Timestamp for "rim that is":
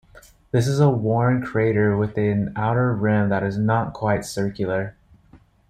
2.91-3.55